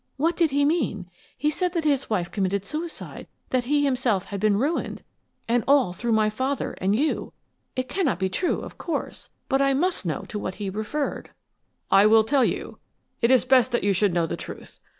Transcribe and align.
What 0.17 0.35
did 0.35 0.49
he 0.49 0.65
mean? 0.65 1.11
He 1.37 1.51
said 1.51 1.73
that 1.73 1.83
his 1.83 2.09
wife 2.09 2.31
committed 2.31 2.65
suicide; 2.65 3.27
that 3.51 3.65
he 3.65 3.83
himself 3.85 4.25
had 4.25 4.39
been 4.39 4.57
ruined! 4.57 5.03
And 5.47 5.63
all 5.67 5.93
through 5.93 6.13
my 6.13 6.27
father 6.27 6.71
and 6.79 6.95
you! 6.95 7.33
It 7.75 7.87
cannot 7.87 8.17
be 8.17 8.27
true, 8.27 8.61
of 8.61 8.79
course; 8.79 9.29
but 9.47 9.61
I 9.61 9.75
must 9.75 10.03
know 10.07 10.21
to 10.29 10.39
what 10.39 10.55
he 10.55 10.71
referred!" 10.71 11.29
"I 11.91 12.07
will 12.07 12.23
tell 12.23 12.43
you. 12.43 12.79
It 13.21 13.29
is 13.29 13.45
best 13.45 13.71
that 13.73 13.83
you 13.83 13.93
should 13.93 14.11
know 14.15 14.25
the 14.25 14.35
truth. 14.35 14.79